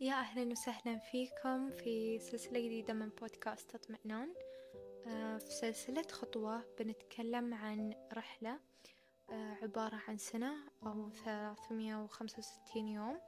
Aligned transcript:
يا 0.00 0.14
أهلا 0.14 0.52
وسهلا 0.52 0.98
فيكم 0.98 1.70
في 1.70 2.18
سلسلة 2.18 2.60
جديدة 2.60 2.94
من 2.94 3.08
بودكاست 3.08 3.74
اطمئنان 3.74 4.34
آه، 5.06 5.38
في 5.38 5.50
سلسلة 5.52 6.02
خطوة 6.02 6.64
بنتكلم 6.78 7.54
عن 7.54 7.94
رحلة 8.12 8.60
آه، 9.30 9.56
عبارة 9.62 10.00
عن 10.08 10.18
سنة 10.18 10.52
أو 10.86 11.10
ثلاثمية 11.10 12.02
وخمسة 12.02 12.38
وستين 12.38 12.88
يوم. 12.88 13.20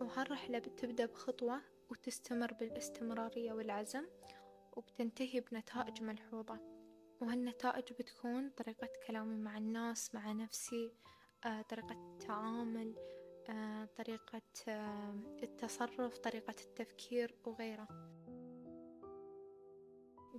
وهالرحلة 0.00 0.58
بتبدأ 0.58 1.06
بخطوة 1.06 1.60
وتستمر 1.90 2.52
بالاستمرارية 2.52 3.52
والعزم 3.52 4.04
وبتنتهي 4.76 5.40
بنتائج 5.40 6.02
ملحوظة. 6.02 6.58
وهالنتائج 7.20 7.92
بتكون 7.92 8.50
طريقة 8.50 8.88
كلامي 9.06 9.36
مع 9.36 9.58
الناس 9.58 10.14
مع 10.14 10.32
نفسي 10.32 10.92
آه، 11.44 11.62
طريقة 11.62 11.92
التعامل 11.92 12.94
طريقة 13.96 14.42
آه، 14.68 15.14
التصرف 15.42 16.18
طريقة 16.18 16.54
التفكير 16.60 17.34
وغيره. 17.44 17.88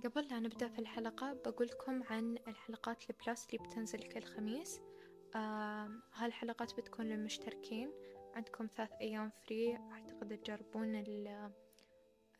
قبل 0.04 0.28
لا 0.28 0.40
نبدأ 0.40 0.68
في 0.68 0.78
الحلقة 0.78 1.32
بقولكم 1.32 2.02
عن 2.02 2.38
الحلقات 2.48 3.10
البلاس 3.10 3.46
اللي 3.46 3.68
بتنزل 3.68 3.98
كل 3.98 4.22
خميس. 4.22 4.80
هالحلقات 6.14 6.76
بتكون 6.76 7.06
للمشتركين. 7.06 7.92
عندكم 8.34 8.66
ثلاث 8.66 8.92
أيام 9.00 9.30
فري 9.30 9.76
أعتقد 9.76 10.38
تجربون 10.38 10.94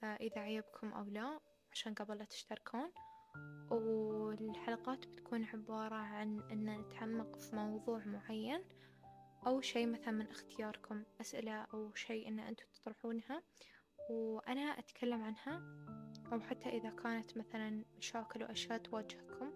إذا 0.02 0.40
عجبكم 0.40 0.92
أو 0.92 1.04
لا 1.04 1.40
عشان 1.72 1.94
قبل 1.94 2.18
لا 2.18 2.24
تشتركون. 2.24 2.90
والحلقات 3.70 5.06
بتكون 5.06 5.44
عبارة 5.44 5.94
عن 5.94 6.40
أن 6.50 6.80
نتعمق 6.80 7.36
في 7.36 7.56
موضوع 7.56 8.04
معين. 8.04 8.64
أو 9.46 9.60
شيء 9.60 9.86
مثلا 9.86 10.10
من 10.10 10.26
اختياركم 10.26 11.02
أسئلة 11.20 11.52
أو 11.52 11.94
شيء 11.94 12.28
أن 12.28 12.38
أنتم 12.38 12.64
تطرحونها 12.74 13.42
وأنا 14.10 14.60
أتكلم 14.60 15.22
عنها 15.22 15.62
أو 16.32 16.40
حتى 16.40 16.68
إذا 16.68 16.90
كانت 16.90 17.36
مثلا 17.38 17.84
مشاكل 17.98 18.42
وأشياء 18.42 18.78
تواجهكم 18.78 19.52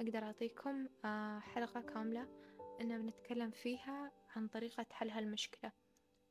أقدر 0.00 0.22
أعطيكم 0.22 0.88
آه، 1.04 1.38
حلقة 1.38 1.80
كاملة 1.80 2.28
إن 2.80 3.02
بنتكلم 3.02 3.50
فيها 3.50 4.12
عن 4.36 4.48
طريقة 4.48 4.86
حل 4.90 5.10
هالمشكلة. 5.10 5.72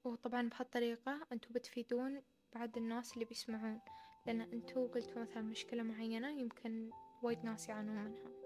وطبعا 0.03 0.49
بهالطريقة 0.49 1.27
أنتوا 1.31 1.51
بتفيدون 1.51 2.21
بعد 2.53 2.77
الناس 2.77 3.13
اللي 3.13 3.25
بيسمعون 3.25 3.79
لأن 4.25 4.41
أنتوا 4.41 4.87
قلتوا 4.87 5.21
مثلا 5.21 5.41
مشكلة 5.41 5.83
معينة 5.83 6.29
يمكن 6.29 6.89
وايد 7.23 7.45
ناس 7.45 7.69
يعانون 7.69 7.95
منها. 7.95 8.40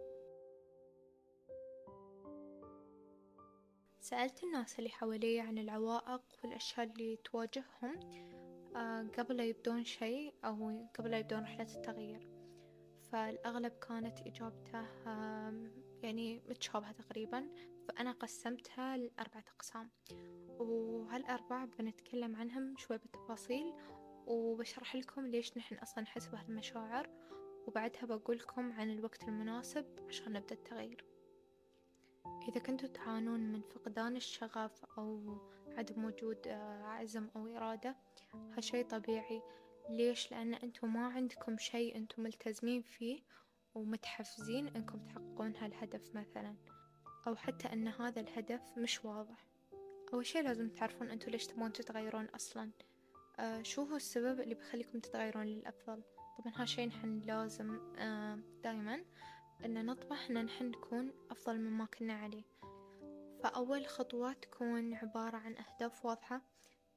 سألت 4.05 4.43
الناس 4.43 4.79
اللي 4.79 4.89
حوالي 4.89 5.39
عن 5.39 5.57
العوائق 5.57 6.21
والأشياء 6.43 6.87
اللي 6.87 7.15
تواجههم 7.15 7.99
آه، 8.75 9.07
قبل 9.17 9.39
يبدون 9.39 9.83
شيء 9.83 10.33
أو 10.45 10.87
قبل 10.97 11.13
يبدون 11.13 11.39
رحلة 11.39 11.75
التغيير. 11.75 12.27
فالأغلب 13.11 13.71
كانت 13.71 14.19
إجابته 14.19 14.85
يعني 16.03 16.41
متشابهة 16.49 16.91
تقريبا. 16.91 17.49
فأنا 17.87 18.11
قسمتها 18.11 18.97
لأربعة 18.97 19.43
أقسام. 19.55 19.89
وهالأربعة 20.59 21.65
بنتكلم 21.65 22.35
عنهم 22.35 22.77
شوي 22.77 22.97
بالتفاصيل 22.97 23.73
وبشرح 24.27 24.95
لكم 24.95 25.27
ليش 25.27 25.57
نحن 25.57 25.75
أصلا 25.75 26.03
نحس 26.03 26.27
بهالمشاعر 26.27 27.09
وبعدها 27.67 28.05
بقولكم 28.05 28.71
عن 28.71 28.91
الوقت 28.91 29.23
المناسب 29.23 29.85
عشان 30.09 30.33
نبدأ 30.33 30.55
التغيير. 30.55 31.14
إذا 32.47 32.59
كنتوا 32.59 32.89
تعانون 32.89 33.39
من 33.39 33.61
فقدان 33.61 34.15
الشغف 34.15 34.85
أو 34.97 35.37
عدم 35.77 36.05
وجود 36.05 36.47
آه، 36.47 36.83
عزم 36.83 37.29
أو 37.35 37.47
إرادة 37.47 37.95
هالشي 38.33 38.83
طبيعي. 38.83 39.41
ليش؟ 39.89 40.31
لأن 40.31 40.53
أنتوا 40.53 40.89
ما 40.89 41.07
عندكم 41.07 41.57
شي 41.57 41.95
أنتوا 41.95 42.23
ملتزمين 42.23 42.81
فيه 42.81 43.19
ومتحفزين 43.75 44.67
أنكم 44.67 44.99
تحققون 44.99 45.55
هالهدف 45.55 46.15
مثلا 46.15 46.55
أو 47.27 47.35
حتى 47.35 47.73
أن 47.73 47.87
هذا 47.87 48.21
الهدف 48.21 48.61
مش 48.77 49.05
واضح. 49.05 49.47
أول 50.13 50.25
شي 50.25 50.41
لازم 50.41 50.69
تعرفون 50.69 51.09
أنتوا 51.09 51.31
ليش 51.31 51.47
تبون 51.47 51.73
تتغيرون 51.73 52.25
أصلا. 52.25 52.71
آه 53.39 53.61
شو 53.61 53.83
هو 53.83 53.95
السبب 53.95 54.39
اللي 54.39 54.55
بيخليكم 54.55 54.99
تتغيرون 54.99 55.45
للأفضل؟ 55.45 56.03
طبعا 56.37 56.53
هالشي 56.55 56.85
نحن 56.85 57.19
لازم 57.19 57.79
آه 57.97 58.39
دايما 58.63 59.05
أن 59.65 59.85
نطمح 59.85 60.29
أن 60.29 60.45
نحن 60.45 60.65
نكون 60.65 61.11
أفضل 61.31 61.59
مما 61.59 61.85
كنا 61.85 62.13
عليه. 62.13 62.43
فأول 63.43 63.87
خطوة 63.87 64.33
تكون 64.33 64.93
عبارة 64.93 65.37
عن 65.37 65.55
أهداف 65.57 66.05
واضحة. 66.05 66.41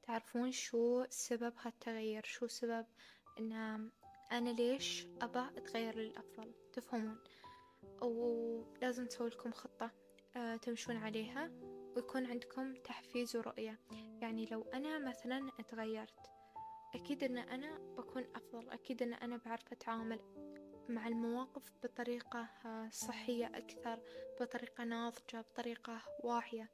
تعرفون 0.03 0.51
شو 0.51 1.05
سبب 1.09 1.53
هالتغيير؟ 1.61 2.23
شو 2.25 2.47
سبب 2.47 2.85
أن 3.39 3.51
أنا 4.31 4.49
ليش 4.49 5.07
أبى 5.21 5.57
أتغير 5.57 5.95
للأفضل؟ 5.95 6.53
تفهمون؟ 6.73 7.17
ولازم 8.01 9.05
تسوي 9.05 9.29
لكم 9.29 9.51
خطة 9.51 9.91
آه، 10.35 10.55
تمشون 10.55 10.97
عليها 10.97 11.51
ويكون 11.95 12.25
عندكم 12.25 12.73
تحفيز 12.73 13.35
ورؤية. 13.35 13.79
يعني 14.21 14.45
لو 14.45 14.61
أنا 14.61 14.99
مثلا 14.99 15.51
أتغيرت 15.59 16.29
أكيد 16.95 17.23
أن 17.23 17.37
أنا 17.37 17.77
بكون 17.97 18.25
أفضل 18.35 18.69
أكيد 18.69 19.03
أن 19.03 19.13
أنا 19.13 19.37
بعرف 19.37 19.71
أتعامل 19.71 20.19
مع 20.89 21.07
المواقف 21.07 21.71
بطريقة 21.83 22.47
آه، 22.65 22.89
صحية 22.91 23.45
أكثر 23.45 23.99
بطريقة 24.41 24.83
ناضجة 24.83 25.41
بطريقة 25.41 26.01
واعية. 26.23 26.69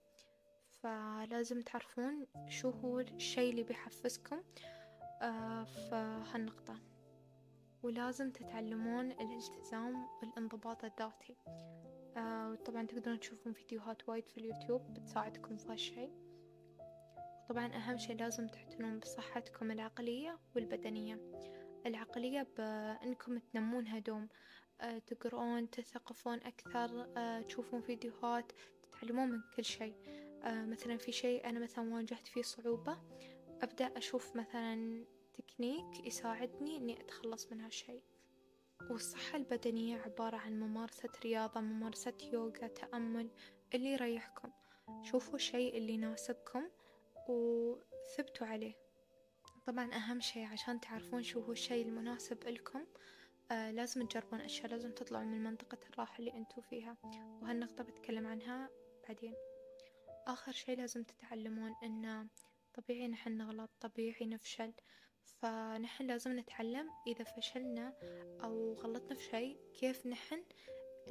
فلازم 0.70 1.62
تعرفون 1.62 2.28
شو 2.50 2.70
هو 2.70 3.00
الشي 3.00 3.50
اللي 3.50 3.64
بيحفزكم 3.64 4.44
آه، 5.22 5.64
في 5.64 5.96
هالنقطة. 6.34 6.80
ولازم 7.84 8.32
تتعلمون 8.32 9.12
الالتزام 9.12 10.08
والانضباط 10.22 10.84
الذاتي. 10.84 11.36
آه، 12.18 12.52
وطبعا 12.52 12.86
تقدرون 12.86 13.20
تشوفون 13.20 13.54
فيديوهات 13.54 14.10
وايد 14.10 14.28
في 14.30 14.38
اليوتيوب 14.38 14.94
بتساعدكم 14.94 15.58
في 15.58 15.72
هالشي 15.72 16.10
وطبعا 17.46 17.66
أهم 17.66 17.98
شي 17.98 18.14
لازم 18.14 18.48
تعتنون 18.48 19.00
بصحتكم 19.00 19.72
العقلية 19.72 20.40
والبدنية. 20.56 21.20
العقلية 21.86 22.48
بأنكم 22.58 23.38
تنمونها 23.38 24.00
دوم 24.00 24.30
آه، 24.82 24.98
تقرون 24.98 25.70
تثقفون 25.70 26.38
أكثر 26.38 27.08
آه، 27.18 27.42
تشوفون 27.42 27.82
فيديوهات 27.82 28.52
تتعلمون 28.84 29.30
من 29.30 29.42
كل 29.56 29.66
شيء. 29.66 29.96
آه، 30.44 30.66
مثلا 30.66 30.98
في 30.98 31.12
شيء 31.12 31.50
أنا 31.50 31.60
مثلا 31.60 31.94
واجهت 31.94 32.28
فيه 32.28 32.42
صعوبة 32.42 32.98
أبدأ 33.62 33.98
أشوف 33.98 34.36
مثلا 34.36 35.06
تكنيك 35.34 36.06
يساعدني 36.06 36.78
إني 36.78 37.02
أتخلص 37.02 37.52
من 37.52 37.62
هالشيء. 37.62 38.02
والصحة 38.90 39.38
البدنية 39.38 39.98
عبارة 39.98 40.38
عن 40.38 40.60
ممارسة 40.60 41.10
رياضة 41.24 41.62
ممارسة 41.62 42.14
يوغا 42.34 42.68
تأمل 42.68 43.30
اللي 43.74 43.94
يريحكم. 43.94 44.52
شوفوا 45.04 45.36
الشيء 45.36 45.78
اللي 45.78 45.94
يناسبكم 45.94 46.70
وثبتوا 47.30 48.48
عليه. 48.48 48.85
طبعا 49.66 49.94
أهم 49.94 50.20
شي 50.20 50.44
عشان 50.44 50.80
تعرفون 50.80 51.24
شو 51.24 51.40
هو 51.40 51.52
الشي 51.52 51.82
المناسب 51.82 52.44
لكم 52.44 52.86
آه 53.52 53.72
لازم 53.72 54.08
تجربون 54.08 54.42
أشياء 54.42 54.68
لازم 54.68 54.92
تطلعوا 54.92 55.24
من 55.24 55.44
منطقة 55.44 55.78
الراحة 55.90 56.20
اللي 56.20 56.34
أنتوا 56.34 56.64
فيها 56.64 56.98
وهالنقطة 57.42 57.84
بتكلم 57.84 58.28
عنها 58.28 58.70
بعدين. 59.08 59.34
آخر 60.28 60.52
شي 60.52 60.76
لازم 60.76 61.04
تتعلمون 61.04 61.76
إن 61.84 62.28
طبيعي 62.74 63.08
نحن 63.08 63.38
نغلط 63.38 63.70
طبيعي 63.82 64.26
نفشل 64.26 64.74
فنحن 65.26 66.04
لازم 66.04 66.40
نتعلم 66.40 66.90
إذا 67.08 67.24
فشلنا 67.24 67.94
أو 68.44 68.74
غلطنا 68.74 69.16
في 69.16 69.24
شي 69.24 69.58
كيف 69.74 70.06
نحن 70.08 70.44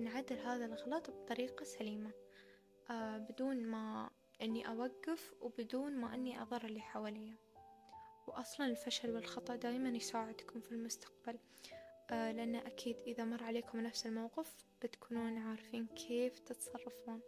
نعدل 0.01 0.39
هذا 0.39 0.65
الغلط 0.65 1.11
بطريقة 1.11 1.65
سليمة. 1.65 2.13
آه 2.91 3.19
بدون 3.19 3.67
ما 3.67 4.11
إني 4.43 4.69
أوقف 4.69 5.35
وبدون 5.41 5.97
ما 5.97 6.15
إني 6.15 6.43
أضر 6.43 6.65
اللي 6.65 6.81
حواليا. 6.81 7.44
وأصلا 8.27 8.67
الفشل 8.67 9.11
والخطأ 9.11 9.57
دايما 9.57 9.89
يساعدكم 9.89 10.61
في 10.61 10.73
المستقبل. 10.73 11.39
آه 12.11 12.33
لأن 12.33 12.55
أكيد 12.55 12.97
إذا 13.07 13.25
مر 13.25 13.45
عليكم 13.45 13.81
نفس 13.81 14.07
الموقف 14.07 14.55
بتكونون 14.83 15.39
عارفين 15.39 15.87
كيف 15.87 16.39
تتصرفون. 16.39 17.21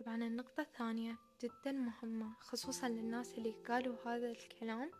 طبعا 0.00 0.16
النقطة 0.16 0.60
الثانية 0.60 1.18
جدا 1.42 1.72
مهمة 1.72 2.34
خصوصا 2.40 2.88
للناس 2.88 3.38
اللي 3.38 3.52
قالوا 3.52 3.96
هذا 4.06 4.30
الكلام 4.30 4.90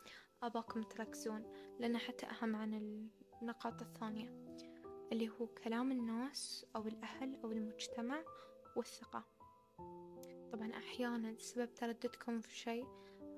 أباكم 0.43 0.83
تركزون 0.83 1.53
لأنه 1.81 1.99
حتى 1.99 2.27
أهم 2.27 2.57
عن 2.57 2.75
النقاط 3.43 3.83
الثانية 3.83 4.47
اللي 5.13 5.29
هو 5.29 5.47
كلام 5.47 5.93
الناس 5.93 6.67
أو 6.77 6.87
الأهل 6.87 7.37
أو 7.45 7.53
المجتمع 7.53 8.25
والثقة. 8.77 9.25
طبعا 10.53 10.73
أحيانا 10.77 11.39
سبب 11.39 11.75
ترددكم 11.75 12.41
في 12.41 12.57
شيء 12.57 12.87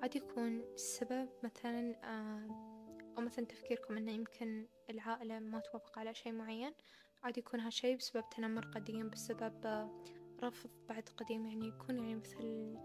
قد 0.03 0.15
يكون 0.15 0.61
السبب 0.73 1.29
مثلا 1.43 1.95
آه، 2.03 2.69
أو 3.17 3.21
مثلا 3.23 3.45
تفكيركم 3.45 3.97
إنه 3.97 4.11
يمكن 4.11 4.67
العائلة 4.89 5.39
ما 5.39 5.59
توافق 5.59 5.99
على 5.99 6.13
شيء 6.13 6.31
معين 6.31 6.73
قد 7.23 7.37
يكون 7.37 7.59
هالشي 7.59 7.95
بسبب 7.95 8.23
تنمر 8.29 8.65
قديم 8.65 9.09
بسبب 9.09 9.65
آه، 9.65 10.03
رفض 10.43 10.69
بعد 10.89 11.09
قديم 11.17 11.45
يعني 11.45 11.67
يكون 11.67 11.97
يعني 11.97 12.15
مثل 12.15 12.75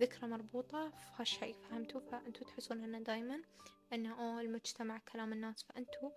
ذكرى 0.00 0.28
مربوطة 0.28 0.90
في 0.90 1.10
هالشي 1.16 1.52
فهمتوا؟ 1.52 2.00
فأنتوا 2.00 2.46
تحسون 2.46 2.84
إنه 2.84 2.98
دايما 2.98 3.42
إنه 3.92 4.20
أوه 4.20 4.40
المجتمع 4.40 4.98
كلام 4.98 5.32
الناس 5.32 5.62
فأنتوا 5.62 6.10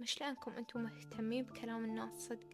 مش 0.00 0.20
لأنكم 0.20 0.52
أنتوا 0.52 0.80
مهتمين 0.80 1.44
بكلام 1.44 1.84
الناس 1.84 2.12
صدق 2.12 2.48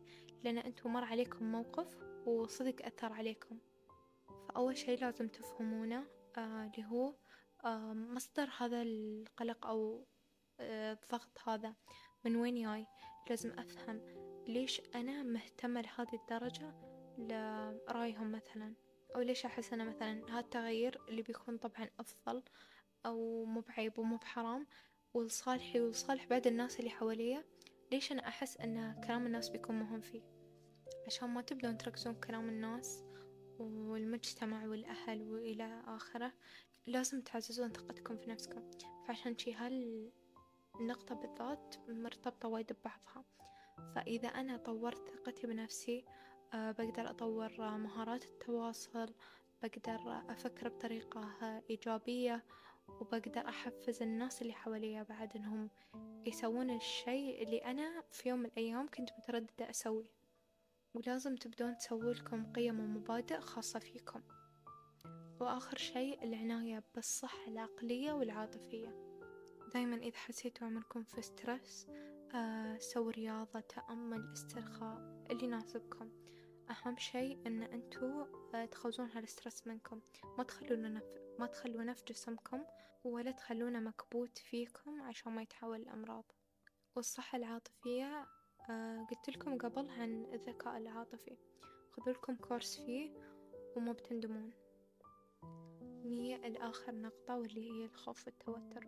لأن 0.44 0.58
أنتوا 0.58 0.90
مر 0.90 1.04
عليكم 1.04 1.52
موقف 1.52 1.98
وصدق 2.26 2.86
أثر 2.86 3.12
عليكم. 3.12 3.58
فأول 4.48 4.76
شي 4.76 4.96
لازم 4.96 5.28
تفهمونه 5.28 6.04
آه 6.36 6.64
اللي 6.64 6.86
هو 6.86 7.08
آه 7.08 7.27
مصدر 7.94 8.50
هذا 8.58 8.82
القلق 8.82 9.66
أو 9.66 10.06
آه 10.60 10.92
الضغط 10.92 11.48
هذا 11.48 11.74
من 12.24 12.36
وين 12.36 12.54
جاي؟ 12.54 12.86
لازم 13.30 13.50
أفهم 13.58 14.00
ليش 14.48 14.82
أنا 14.94 15.22
مهتمة 15.22 15.80
لهذه 15.80 16.14
الدرجة 16.14 16.74
لرأيهم 17.18 18.32
مثلا؟ 18.32 18.74
أو 19.16 19.20
ليش 19.20 19.44
أحس 19.44 19.72
أنا 19.72 19.84
مثلا 19.84 20.22
هذا 20.30 20.38
التغيير 20.38 21.00
اللي 21.08 21.22
بيكون 21.22 21.58
طبعا 21.58 21.88
أفضل 22.00 22.42
أو 23.06 23.44
مو 23.44 23.60
بعيب 23.60 23.98
ومو 23.98 24.16
بحرام 24.16 24.66
ولصالحي 25.14 25.80
ولصالح 25.80 26.26
بعد 26.26 26.46
الناس 26.46 26.78
اللي 26.80 26.90
حواليا؟ 26.90 27.44
ليش 27.92 28.12
أنا 28.12 28.28
أحس 28.28 28.56
أن 28.56 29.00
كلام 29.06 29.26
الناس 29.26 29.48
بيكون 29.48 29.78
مهم 29.78 30.00
فيه؟ 30.00 30.22
عشان 31.06 31.28
ما 31.28 31.42
تبدون 31.42 31.78
تركزون 31.78 32.14
كلام 32.14 32.48
الناس 32.48 33.04
والمجتمع 33.60 34.66
والأهل 34.66 35.22
وإلى 35.22 35.82
آخره 35.86 36.32
لازم 36.86 37.20
تعززون 37.20 37.72
ثقتكم 37.72 38.16
في 38.16 38.30
نفسكم. 38.30 38.70
فعشان 39.06 39.38
شي 39.38 39.54
هالنقطة 39.54 41.14
بالذات 41.14 41.74
مرتبطة 41.88 42.48
وايد 42.48 42.72
ببعضها. 42.72 43.24
فإذا 43.94 44.28
أنا 44.28 44.56
طورت 44.56 45.08
ثقتي 45.08 45.46
بنفسي 45.46 46.04
أه 46.54 46.70
بقدر 46.70 47.10
أطور 47.10 47.76
مهارات 47.76 48.24
التواصل 48.24 49.14
بقدر 49.62 50.22
أفكر 50.28 50.68
بطريقة 50.68 51.28
إيجابية 51.70 52.44
وبقدر 53.00 53.48
أحفز 53.48 54.02
الناس 54.02 54.42
اللي 54.42 54.52
حواليا 54.52 55.02
بعد 55.02 55.36
إنهم 55.36 55.70
يسوون 56.26 56.70
الشي 56.70 57.42
اللي 57.42 57.58
أنا 57.58 58.02
في 58.12 58.28
يوم 58.28 58.38
من 58.38 58.46
الأيام 58.46 58.88
كنت 58.88 59.10
مترددة 59.18 59.70
أسويه. 59.70 60.17
ولازم 60.98 61.36
تبدون 61.36 61.76
تسووا 61.76 62.12
لكم 62.12 62.52
قيم 62.52 62.80
ومبادئ 62.80 63.40
خاصة 63.40 63.78
فيكم. 63.78 64.22
وآخر 65.40 65.78
شي 65.78 66.14
العناية 66.14 66.84
بالصحة 66.94 67.48
العقلية 67.48 68.12
والعاطفية. 68.12 68.94
دايما 69.74 69.96
إذا 69.96 70.16
حسيتوا 70.16 70.66
عمركم 70.66 71.02
في 71.02 71.22
سترس 71.22 71.86
آه 72.34 72.78
سووا 72.78 73.12
رياضة 73.12 73.60
تأمل 73.60 74.32
استرخاء 74.32 75.24
اللي 75.30 75.44
يناسبكم. 75.44 76.10
أهم 76.70 76.96
شي 76.96 77.32
إن 77.32 77.62
أنتوا 77.62 78.26
آه 78.54 78.64
تخرجون 78.64 79.10
هالسترس 79.10 79.66
منكم. 79.66 80.00
ما 80.38 80.44
تخلونه 80.44 80.88
نف... 80.88 81.04
ما 81.38 81.46
تخلونه 81.46 81.92
في 81.92 82.04
جسمكم 82.08 82.64
ولا 83.04 83.30
تخلونه 83.30 83.80
مكبوت 83.80 84.38
فيكم 84.38 85.02
عشان 85.02 85.32
ما 85.32 85.42
يتحول 85.42 85.80
لأمراض 85.82 86.32
والصحة 86.96 87.38
العاطفية 87.38 88.26
قلت 89.10 89.30
لكم 89.30 89.58
قبل 89.58 89.90
عن 89.90 90.26
الذكاء 90.32 90.76
العاطفي. 90.76 91.36
خذوا 91.92 92.12
لكم 92.12 92.36
كورس 92.36 92.80
فيه 92.80 93.10
وما 93.76 93.92
بتندمون. 93.92 94.50
نية 96.04 96.36
الآخر 96.36 96.94
نقطة 96.94 97.36
واللي 97.36 97.70
هي 97.70 97.84
الخوف 97.84 98.26
والتوتر. 98.26 98.86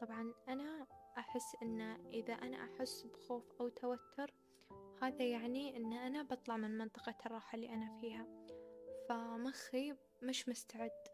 طبعا 0.00 0.32
أنا 0.48 0.86
أحس 1.18 1.56
إن 1.62 1.80
إذا 2.12 2.34
أنا 2.34 2.56
أحس 2.64 3.02
بخوف 3.02 3.52
أو 3.60 3.68
توتر 3.68 4.34
هذا 5.02 5.24
يعني 5.24 5.76
إن 5.76 5.92
أنا 5.92 6.22
بطلع 6.22 6.56
من 6.56 6.78
منطقة 6.78 7.14
الراحة 7.26 7.56
اللي 7.56 7.68
أنا 7.68 8.00
فيها. 8.00 8.26
فمخي 9.08 9.94
مش 10.22 10.48
مستعد 10.48 11.08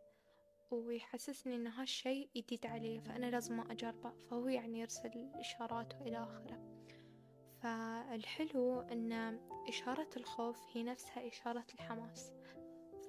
ويحسسني 0.70 1.56
إن 1.56 1.66
هالشي 1.66 2.28
جديد 2.36 2.66
علي 2.66 3.00
فأنا 3.00 3.26
لازم 3.26 3.60
أجربه. 3.60 4.10
فهو 4.10 4.48
يعني 4.48 4.80
يرسل 4.80 5.30
إشارات 5.34 5.94
وإلى 5.94 6.22
آخره. 6.22 6.79
فالحلو 7.62 8.80
أن 8.80 9.40
إشارة 9.68 10.08
الخوف 10.16 10.58
هي 10.72 10.82
نفسها 10.82 11.28
إشارة 11.28 11.66
الحماس. 11.74 12.32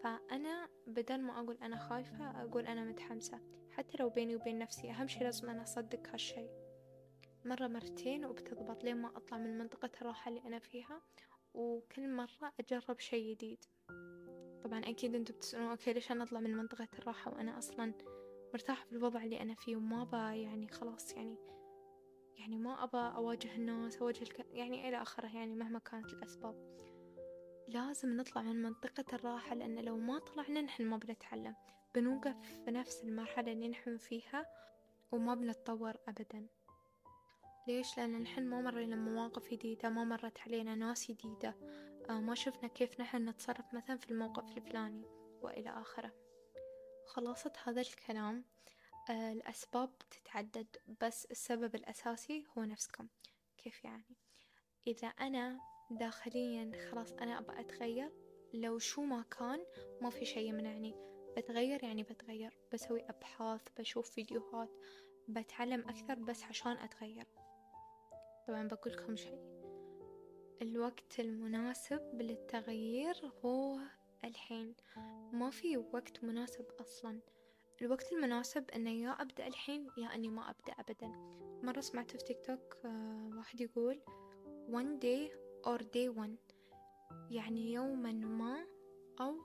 فأنا 0.03 0.69
بدل 0.87 1.21
ما 1.21 1.39
أقول 1.39 1.57
أنا 1.61 1.77
خايفة 1.89 2.41
أقول 2.41 2.67
أنا 2.67 2.83
متحمسة. 2.83 3.39
حتى 3.71 3.97
لو 3.99 4.09
بيني 4.09 4.35
وبين 4.35 4.59
نفسي 4.59 4.91
أهم 4.91 5.07
شي 5.07 5.19
لازم 5.19 5.49
أنا 5.49 5.63
أصدق 5.63 6.07
هالشي. 6.09 6.47
مرة 7.45 7.67
مرتين 7.67 8.25
وبتضبط 8.25 8.83
لين 8.83 8.97
ما 8.97 9.17
أطلع 9.17 9.37
من 9.37 9.57
منطقة 9.57 9.89
الراحة 10.01 10.29
اللي 10.29 10.41
أنا 10.41 10.59
فيها 10.59 11.01
وكل 11.53 12.09
مرة 12.09 12.53
أجرب 12.59 12.99
شي 12.99 13.33
جديد. 13.33 13.65
طبعا 14.63 14.79
أكيد 14.79 15.15
أنتوا 15.15 15.35
بتسألون 15.35 15.67
أوكي 15.67 15.93
ليش 15.93 16.11
أنا 16.11 16.23
أطلع 16.23 16.39
من 16.39 16.57
منطقة 16.57 16.87
الراحة 16.99 17.31
وأنا 17.31 17.57
أصلا 17.57 17.93
مرتاحة 18.53 18.85
في 18.85 18.91
الوضع 18.91 19.23
اللي 19.23 19.41
أنا 19.41 19.55
فيه 19.55 19.75
وما 19.75 20.03
با 20.03 20.33
يعني 20.33 20.67
خلاص 20.67 21.13
يعني 21.13 21.37
يعني 22.41 22.57
ما 22.57 22.83
أبى 22.83 23.17
أواجه 23.17 23.55
الناس 23.55 23.97
أواجه 23.97 24.21
الك... 24.21 24.45
يعني 24.51 24.89
إلى 24.89 25.01
آخره 25.01 25.27
يعني 25.27 25.55
مهما 25.55 25.79
كانت 25.79 26.13
الأسباب. 26.13 26.55
لازم 27.67 28.17
نطلع 28.17 28.41
من 28.41 28.61
منطقة 28.61 29.05
الراحة 29.13 29.55
لأن 29.55 29.79
لو 29.79 29.97
ما 29.97 30.19
طلعنا 30.19 30.61
نحن 30.61 30.85
ما 30.85 30.97
بنتعلم. 30.97 31.55
بنوقف 31.95 32.35
في 32.65 32.71
نفس 32.71 33.03
المرحلة 33.03 33.51
اللي 33.51 33.67
نحن 33.67 33.97
فيها 33.97 34.45
وما 35.11 35.35
بنتطور 35.35 35.93
أبدا. 36.07 36.47
ليش؟ 37.67 37.97
لأن 37.97 38.21
نحن 38.21 38.43
ما 38.43 38.61
مرينا 38.61 38.95
مواقف 38.95 39.49
جديدة 39.51 39.89
ما 39.89 40.03
مرت 40.03 40.39
علينا 40.39 40.75
ناس 40.75 41.11
جديدة. 41.11 41.55
آه 42.09 42.19
ما 42.19 42.35
شفنا 42.35 42.67
كيف 42.67 43.01
نحن 43.01 43.29
نتصرف 43.29 43.73
مثلا 43.73 43.97
في 43.97 44.11
الموقف 44.11 44.57
الفلاني 44.57 45.05
وإلى 45.41 45.69
آخره. 45.69 46.11
خلاصة 47.07 47.53
هذا 47.63 47.81
الكلام. 47.81 48.43
الأسباب 49.11 49.89
تتعدد 49.97 50.67
بس 51.01 51.25
السبب 51.25 51.75
الأساسي 51.75 52.45
هو 52.57 52.63
نفسكم. 52.63 53.07
كيف 53.57 53.83
يعني؟ 53.83 54.17
إذا 54.87 55.07
أنا 55.07 55.59
داخليا 55.91 56.71
خلاص 56.89 57.13
أنا 57.13 57.39
أبغى 57.39 57.59
أتغير 57.59 58.11
لو 58.53 58.79
شو 58.79 59.01
ما 59.01 59.21
كان 59.39 59.65
ما 60.01 60.09
في 60.09 60.25
شي 60.25 60.45
يمنعني. 60.45 60.95
بتغير 61.37 61.83
يعني 61.83 62.03
بتغير. 62.03 62.57
بسوي 62.73 63.09
أبحاث 63.09 63.61
بشوف 63.77 64.09
فيديوهات 64.09 64.69
بتعلم 65.27 65.89
أكثر 65.89 66.15
بس 66.15 66.43
عشان 66.43 66.71
أتغير. 66.71 67.27
طبعا 68.47 68.67
بقول 68.67 68.93
لكم 68.93 69.15
شي 69.15 69.35
الوقت 70.61 71.19
المناسب 71.19 72.21
للتغيير 72.21 73.31
هو 73.45 73.79
الحين. 74.23 74.75
ما 75.31 75.49
في 75.49 75.77
وقت 75.77 76.23
مناسب 76.23 76.65
أصلا. 76.79 77.19
الوقت 77.81 78.11
المناسب 78.11 78.71
انه 78.71 78.89
يا 78.89 79.09
أبدأ 79.09 79.47
الحين 79.47 79.87
يا 79.97 80.15
أني 80.15 80.29
ما 80.29 80.49
أبدأ 80.49 80.73
ابدا. 80.73 81.07
مرة 81.63 81.79
سمعت 81.79 82.11
في 82.11 82.17
تيك 82.17 82.45
توك 82.45 82.77
واحد 83.37 83.61
يقول 83.61 84.01
one 84.69 85.01
day 85.03 85.31
or 85.67 85.81
day 85.81 86.23
one 86.23 86.53
يعني 87.29 87.73
يوما 87.73 88.11
ما 88.11 88.65
أو 89.19 89.35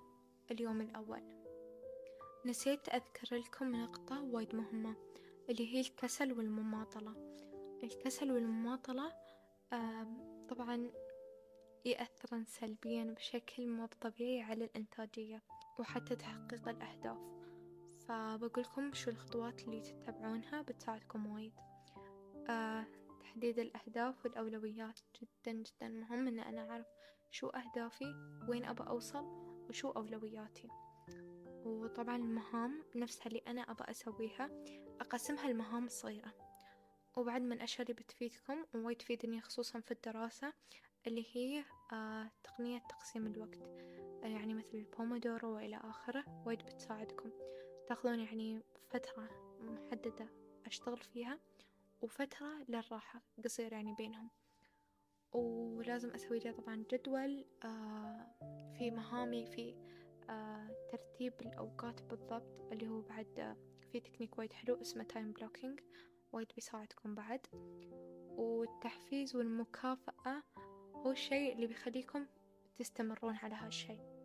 اليوم 0.50 0.80
الأول. 0.80 1.22
نسيت 2.46 2.88
أذكر 2.88 3.36
لكم 3.36 3.76
نقطة 3.76 4.22
وايد 4.22 4.54
مهمة 4.54 4.96
اللي 5.50 5.74
هي 5.74 5.80
الكسل 5.80 6.32
والمماطلة. 6.32 7.14
الكسل 7.82 8.32
والمماطلة 8.32 9.12
طبعا 10.48 10.90
يأثرن 11.84 12.44
سلبيا 12.44 13.04
بشكل 13.04 13.68
مو 13.68 13.86
طبيعي 13.86 14.42
على 14.42 14.64
الإنتاجية 14.64 15.42
وحتى 15.78 16.16
تحقيق 16.16 16.68
الأهداف. 16.68 17.35
فبقولكم 18.08 18.92
شو 18.92 19.10
الخطوات 19.10 19.62
اللي 19.62 19.80
تتبعونها؟ 19.80 20.62
بتساعدكم 20.62 21.26
وايد. 21.26 21.52
آه 22.48 22.86
تحديد 23.20 23.58
الأهداف 23.58 24.24
والأولويات 24.24 25.00
جدا 25.22 25.52
جدا 25.52 25.88
مهم 25.88 26.28
إن 26.28 26.38
أنا 26.38 26.70
أعرف 26.70 26.86
شو 27.30 27.48
أهدافي 27.48 28.14
وين 28.48 28.64
أبى 28.64 28.82
أوصل 28.82 29.24
وشو 29.68 29.90
أولوياتي. 29.90 30.68
وطبعا 31.64 32.16
المهام 32.16 32.84
نفسها 32.96 33.26
اللي 33.26 33.42
أنا 33.46 33.60
أبى 33.60 33.84
أسويها 33.90 34.50
أقسمها 35.00 35.50
لمهام 35.50 35.88
صغيرة. 35.88 36.34
وبعد 37.16 37.42
من 37.42 37.52
الأشياء 37.52 37.82
اللي 37.82 38.02
بتفيدكم 38.02 38.64
ووايد 38.74 38.96
تفيدني 38.96 39.40
خصوصا 39.40 39.80
في 39.80 39.90
الدراسة 39.90 40.52
اللي 41.06 41.26
هي 41.32 41.64
آه 41.92 42.30
تقنية 42.44 42.78
تقسيم 42.78 43.26
الوقت. 43.26 43.62
آه 44.24 44.26
يعني 44.26 44.54
مثل 44.54 44.74
البومودورو 44.74 45.54
وإلى 45.54 45.76
آخره 45.76 46.24
وايد 46.46 46.62
بتساعدكم. 46.62 47.30
تاخذون 47.88 48.20
يعني 48.20 48.62
فترة 48.90 49.28
محددة 49.60 50.28
أشتغل 50.66 50.98
فيها 50.98 51.38
وفترة 52.00 52.64
للراحة 52.68 53.22
قصير 53.44 53.72
يعني 53.72 53.94
بينهم. 53.94 54.30
ولازم 55.32 56.10
أسوي 56.10 56.38
لي 56.38 56.52
طبعا 56.52 56.84
جدول 56.92 57.44
آه 57.64 58.26
في 58.78 58.90
مهامي 58.90 59.46
في 59.46 59.74
آه 60.30 60.86
ترتيب 60.92 61.32
الأوقات 61.40 62.02
بالضبط 62.02 62.72
اللي 62.72 62.88
هو 62.88 63.00
بعد 63.00 63.38
آه 63.38 63.56
في 63.92 64.00
تكنيك 64.00 64.38
وايد 64.38 64.52
حلو 64.52 64.80
اسمه 64.80 65.04
تايم 65.04 65.32
بلوكينج 65.32 65.80
وايد 66.32 66.48
بيساعدكم 66.54 67.14
بعد. 67.14 67.46
والتحفيز 68.36 69.36
والمكافأة 69.36 70.42
هو 70.94 71.10
الشيء 71.10 71.52
اللي 71.52 71.66
بيخليكم 71.66 72.26
تستمرون 72.78 73.34
على 73.36 73.54
هالشيء. 73.54 74.15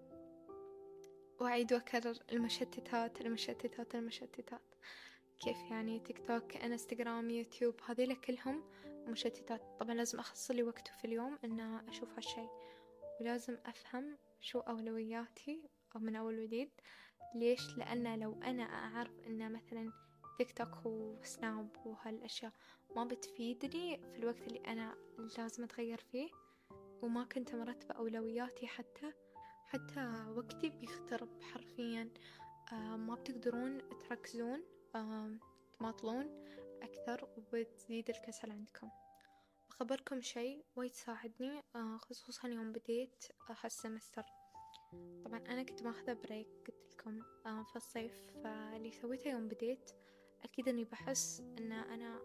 وأعيد 1.41 1.73
وأكرر 1.73 2.17
المشتتات 2.31 3.21
المشتتات 3.21 3.95
المشتتات. 3.95 4.61
كيف 5.39 5.57
يعني 5.71 5.99
تيك 5.99 6.27
توك 6.27 6.55
انستغرام 6.55 7.29
يوتيوب 7.29 7.75
هذيلا 7.85 8.13
كلهم 8.13 8.63
مشتتات. 9.07 9.61
طبعا 9.79 9.95
لازم 9.95 10.19
أخصص 10.19 10.51
لي 10.51 10.63
وقت 10.63 10.87
في 10.87 11.05
اليوم 11.05 11.37
إن 11.43 11.59
أشوف 11.89 12.13
هالشي. 12.15 12.47
ولازم 13.21 13.57
أفهم 13.65 14.17
شو 14.41 14.59
أولوياتي 14.59 15.69
أو 15.95 15.99
من 15.99 16.15
أول 16.15 16.39
وجديد. 16.39 16.69
ليش؟ 17.35 17.77
لأن 17.77 18.19
لو 18.19 18.41
أنا 18.43 18.63
أعرف 18.63 19.19
إن 19.27 19.51
مثلا 19.51 19.91
تيك 20.37 20.51
توك 20.51 20.85
وسناب 20.85 21.69
وهالأشياء 21.85 22.51
ما 22.95 23.03
بتفيدني 23.03 23.97
في 23.97 24.17
الوقت 24.17 24.47
اللي 24.47 24.59
أنا 24.59 24.95
لازم 25.37 25.63
أتغير 25.63 25.97
فيه 26.11 26.29
وما 27.01 27.23
كنت 27.23 27.55
مرتبة 27.55 27.95
أولوياتي 27.95 28.67
حتى 28.67 29.13
حتى 29.71 30.25
وقتي 30.35 30.69
بيخترب 30.69 31.41
حرفيا. 31.41 32.09
آه 32.71 32.95
ما 32.95 33.15
بتقدرون 33.15 33.81
تركزون 33.99 34.63
آه 34.95 35.31
تماطلون 35.79 36.45
أكثر 36.81 37.29
وبتزيد 37.37 38.09
الكسل 38.09 38.51
عندكم. 38.51 38.89
بخبركم 39.69 40.21
شي 40.21 40.63
وايد 40.75 40.93
ساعدني 40.93 41.61
آه 41.75 41.97
خصوصا 41.97 42.47
يوم 42.47 42.71
بديت 42.71 43.25
هالسمستر. 43.63 44.23
طبعا 45.25 45.39
أنا 45.39 45.63
كنت 45.63 45.83
ماخذة 45.83 46.13
بريك 46.13 46.47
قلت 46.67 46.93
لكم 46.93 47.21
في 47.63 47.75
الصيف. 47.75 48.13
فاللي 48.43 48.91
سويته 48.91 49.31
يوم 49.31 49.47
بديت 49.47 49.91
أكيد 50.43 50.67
إني 50.67 50.83
بحس 50.83 51.39
إن 51.39 51.71
أنا 51.71 52.19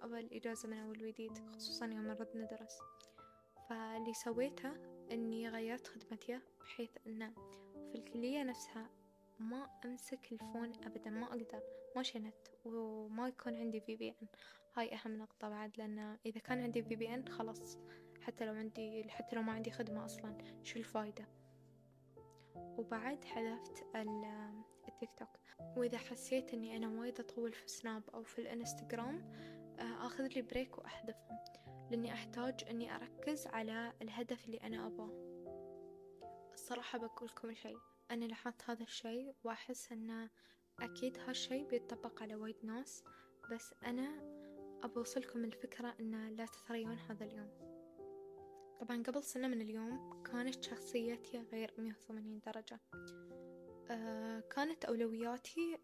أبى 0.00 0.20
الإجازة 0.20 0.68
من 0.68 0.78
أول 0.78 1.02
وجديد 1.02 1.38
خصوصا 1.56 1.86
يوم 1.86 2.06
نرد 2.06 2.36
ندرس. 2.36 2.78
فاللي 3.68 4.14
سويته 4.14 4.72
إني 5.12 5.48
غيرت 5.48 5.86
خدمتي 5.86 6.40
بحيث 6.60 6.90
إنه 7.06 7.34
في 7.92 7.94
الكلية 7.94 8.42
نفسها 8.42 8.90
ما 9.38 9.68
أمسك 9.84 10.32
الفون 10.32 10.72
أبدا 10.84 11.10
ما 11.10 11.26
أقدر 11.26 11.62
ما 11.96 12.02
شنت 12.02 12.34
وما 12.64 13.28
يكون 13.28 13.56
عندي 13.56 13.80
في 13.80 13.96
بي 13.96 14.08
إن. 14.08 14.28
هاي 14.76 14.94
أهم 14.94 15.18
نقطة 15.18 15.48
بعد 15.48 15.78
لأن 15.78 16.18
إذا 16.26 16.40
كان 16.40 16.62
عندي 16.62 16.82
في 16.82 16.96
بي 16.96 17.14
إن 17.14 17.28
خلاص 17.28 17.78
حتى 18.22 18.44
لو 18.44 18.52
عندي 18.52 19.10
حتى 19.10 19.36
لو 19.36 19.42
ما 19.42 19.52
عندي 19.52 19.70
خدمة 19.70 20.04
أصلا 20.04 20.38
شو 20.62 20.78
الفايدة؟ 20.78 21.24
وبعد 22.56 23.24
حذفت 23.24 23.84
التيك 24.88 25.10
توك. 25.18 25.28
وإذا 25.76 25.98
حسيت 25.98 26.54
إني 26.54 26.76
أنا 26.76 27.00
وايد 27.00 27.20
أطول 27.20 27.52
في 27.52 27.68
سناب 27.68 28.02
أو 28.14 28.22
في 28.22 28.38
الإنستغرام 28.38 29.32
آه، 29.78 30.06
أخذ 30.06 30.26
لي 30.26 30.42
بريك 30.42 30.78
وأحذفهم. 30.78 31.38
لأني 31.90 32.12
أحتاج 32.12 32.64
إني 32.70 32.94
أركز 32.96 33.46
على 33.46 33.92
الهدف 34.02 34.44
اللي 34.44 34.56
أنا 34.56 34.86
أباه 34.86 35.10
الصراحة 36.54 36.98
بقولكم 36.98 37.54
شيء. 37.54 37.78
أنا 38.10 38.24
لاحظت 38.24 38.70
هذا 38.70 38.82
الشيء 38.82 39.34
وأحس 39.44 39.92
أنه 39.92 40.30
أكيد 40.80 41.18
هالشي 41.18 41.64
بيتطبق 41.64 42.22
على 42.22 42.34
وايد 42.34 42.56
ناس 42.62 43.04
بس 43.52 43.74
أنا 43.84 44.36
أبوصلكم 44.82 45.44
الفكرة 45.44 45.94
أن 46.00 46.28
لا 46.28 46.46
تتريون 46.46 46.98
هذا 46.98 47.24
اليوم. 47.24 47.50
طبعا 48.80 49.02
قبل 49.02 49.22
سنة 49.22 49.48
من 49.48 49.60
اليوم 49.60 50.22
كانت 50.22 50.64
شخصيتي 50.64 51.38
غير 51.38 51.74
مية 51.78 51.92
وثمانين 51.92 52.40
درجة. 52.46 52.80
آه 53.90 54.40
كانت 54.40 54.84
أولوياتي 54.84 55.78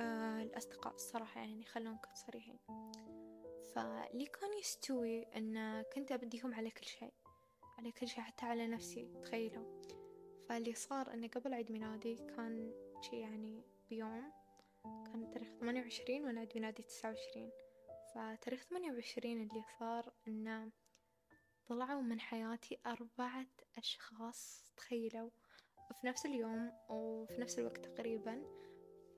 آه 0.00 0.42
الأصدقاء 0.42 0.94
الصراحة 0.94 1.40
يعني 1.40 1.64
خلونا 1.64 1.90
نكون 1.92 2.14
صريحين. 2.14 2.58
فاللي 3.74 4.26
كان 4.26 4.58
يستوي 4.58 5.22
أن 5.22 5.82
كنت 5.82 6.12
أبديهم 6.12 6.54
على 6.54 6.70
كل 6.70 6.84
شيء؟ 6.86 7.12
على 7.78 7.92
كل 7.92 8.08
شيء 8.08 8.20
حتى 8.20 8.46
على 8.46 8.66
نفسي 8.66 9.08
تخيلوا. 9.22 9.82
فاللي 10.48 10.74
صار 10.74 11.12
أني 11.12 11.26
قبل 11.28 11.54
عيد 11.54 11.72
ميلادي 11.72 12.16
كان 12.16 12.72
شي 13.00 13.20
يعني 13.20 13.62
بيوم 13.90 14.32
كان 14.84 15.30
تاريخ 15.30 15.48
ثمانية 15.60 15.82
وعشرين 15.82 16.24
وأنا 16.24 16.40
عيد 16.40 16.52
ميلادي 16.54 16.82
تسعة 16.82 17.10
وعشرين. 17.10 17.50
فتاريخ 18.14 18.62
ثمانية 18.62 18.92
وعشرين 18.92 19.42
اللي 19.42 19.62
صار 19.78 20.12
إنه 20.28 20.70
طلعوا 21.66 22.02
من 22.02 22.20
حياتي 22.20 22.78
أربعة 22.86 23.46
أشخاص 23.78 24.72
تخيلوا. 24.76 25.30
في 26.00 26.06
نفس 26.06 26.26
اليوم 26.26 26.72
وفي 26.88 27.40
نفس 27.40 27.58
الوقت 27.58 27.86
تقريبا. 27.86 28.42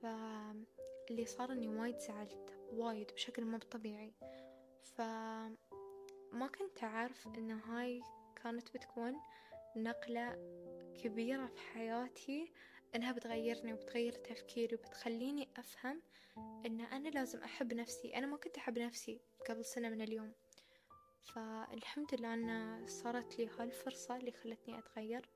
فاللي 0.01 1.25
صار 1.25 1.51
إني 1.51 1.67
وايد 1.67 1.99
زعلت 1.99 2.59
وايد 2.71 3.11
بشكل 3.11 3.45
مو 3.45 3.57
طبيعي. 3.57 4.13
فما 4.83 6.47
كنت 6.59 6.83
أعرف 6.83 7.27
إن 7.27 7.51
هاي 7.51 8.01
كانت 8.43 8.73
بتكون 8.73 9.15
نقلة 9.75 10.35
كبيرة 11.03 11.45
في 11.45 11.59
حياتي 11.61 12.51
إنها 12.95 13.11
بتغيرني 13.11 13.73
وبتغير 13.73 14.13
تفكيري 14.13 14.75
وبتخليني 14.75 15.49
أفهم 15.57 16.01
إن 16.37 16.81
أنا 16.81 17.09
لازم 17.09 17.43
أحب 17.43 17.73
نفسي. 17.73 18.15
أنا 18.17 18.27
ما 18.27 18.37
كنت 18.37 18.57
أحب 18.57 18.79
نفسي 18.79 19.21
قبل 19.49 19.65
سنة 19.65 19.89
من 19.89 20.01
اليوم. 20.01 20.31
فالحمد 21.21 22.15
لله 22.15 22.33
أن 22.33 22.85
صارت 22.87 23.39
لي 23.39 23.49
هالفرصة 23.59 24.15
اللي 24.15 24.31
خلتني 24.31 24.79
أتغير. 24.79 25.29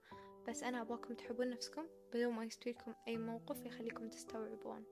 بس 0.47 0.63
أنا 0.63 0.81
أبغاكم 0.81 1.13
تحبون 1.13 1.49
نفسكم 1.49 1.87
بدون 2.13 2.33
ما 2.33 2.45
يستويكم 2.45 2.93
أي 3.07 3.17
موقف 3.17 3.65
يخليكم 3.65 4.09
تستوعبون. 4.09 4.85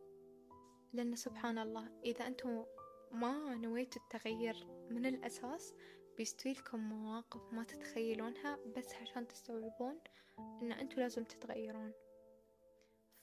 لأن 0.93 1.15
سبحان 1.15 1.57
الله 1.57 2.01
إذا 2.05 2.27
أنتم 2.27 2.65
ما 3.11 3.55
نويتوا 3.55 4.01
التغير 4.01 4.67
من 4.89 5.05
الأساس 5.05 5.73
بيستويلكم 6.17 6.79
مواقف 6.79 7.53
ما 7.53 7.63
تتخيلونها 7.63 8.59
بس 8.77 8.93
عشان 8.93 9.27
تستوعبون 9.27 9.99
إن 10.39 10.71
أنتوا 10.71 10.99
لازم 10.99 11.23
تتغيرون. 11.23 11.91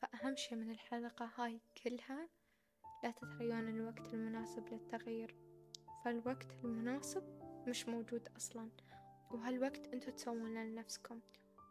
فأهم 0.02 0.36
شي 0.36 0.54
من 0.54 0.70
الحلقة 0.70 1.30
هاي 1.36 1.60
كلها 1.84 2.28
لا 3.04 3.10
تتريون 3.10 3.68
الوقت 3.68 4.14
المناسب 4.14 4.68
للتغيير. 4.68 5.36
فالوقت 6.04 6.52
المناسب 6.64 7.22
مش 7.68 7.88
موجود 7.88 8.28
أصلا 8.36 8.70
وهالوقت 9.30 9.86
أنتوا 9.86 10.12
تسوونه 10.12 10.64
لنفسكم. 10.64 11.20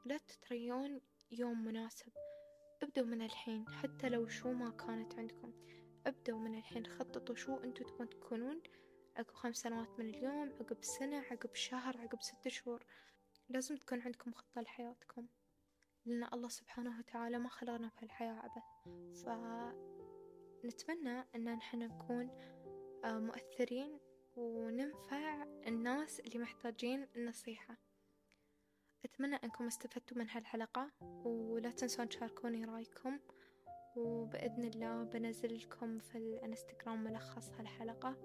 لا 0.05 0.17
تتريون 0.17 1.01
يوم 1.31 1.65
مناسب 1.65 2.12
ابدوا 2.84 3.05
من 3.05 3.22
الحين 3.22 3.69
حتى 3.69 4.10
لو 4.10 4.27
شو 4.27 4.51
ما 4.51 4.69
كانت 4.69 5.15
عندكم. 5.15 5.53
ابدوا 6.06 6.40
من 6.40 6.58
الحين 6.58 6.86
خططوا 6.86 7.36
شو 7.36 7.58
أنتوا 7.58 7.86
تبون 7.88 8.10
تكونون. 8.10 8.62
عقب 9.18 9.34
خمس 9.34 9.58
سنوات 9.58 10.00
من 10.00 10.10
اليوم 10.10 10.54
عقب 10.60 10.84
سنة 10.84 11.18
عقب 11.18 11.56
شهر 11.56 11.98
عقب 11.98 12.22
ست 12.22 12.48
شهور. 12.48 12.86
لازم 13.50 13.78
تكون 13.78 14.02
عندكم 14.02 14.34
خطة 14.34 14.62
لحياتكم 14.62 15.28
لأن 16.06 16.24
الله 16.34 16.50
سبحانه 16.50 17.00
وتعالى 17.00 17.40
ما 17.40 17.50
خلقنا 17.50 17.90
في 17.90 18.04
الحياة 18.04 18.34
عبث 18.34 18.64
فنتمنى 20.64 21.26
أن 21.36 21.56
نحن 21.56 21.80
نكون 21.80 22.30
آه، 23.06 23.20
مؤثرين 23.20 24.00
وننفع 24.36 25.44
الناس 25.44 26.20
اللي 26.20 26.40
محتاجين 26.40 27.08
النصيحة. 27.16 27.78
أتمنى 29.06 29.36
أنكم 29.36 29.68
استفدتوا 29.68 30.18
من 30.18 30.30
هالحلقة 30.30 30.92
ولا 31.26 31.72
تنسون 31.72 32.10
تشاركوني 32.10 32.66
رأيكم. 32.66 33.20
وبإذن 33.96 34.64
الله 34.64 35.04
بنزل 35.04 35.58
لكم 35.58 36.00
في 36.00 36.18
الانستغرام 36.18 37.04
ملخص 37.04 37.50
هالحلقة. 37.50 38.16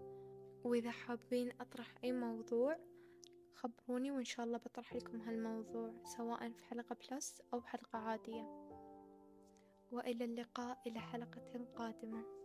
وإذا 0.65 0.91
حابين 0.91 1.53
أطرح 1.61 1.95
أي 2.05 2.13
موضوع 2.13 2.77
خبروني 3.55 4.11
وإن 4.11 4.25
شاء 4.25 4.47
الله 4.47 4.59
بطرح 4.59 4.95
لكم 4.95 5.21
هالموضوع 5.21 5.93
سواء 6.05 6.51
في 6.51 6.65
حلقة 6.65 6.97
بلس 7.11 7.43
أو 7.55 7.63
حلقة 7.63 7.99
عادية. 7.99 8.43
وإلى 9.93 10.25
اللقاء 10.25 10.79
إلى 10.87 11.01
حلقة 11.01 11.65
قادمة. 11.77 12.40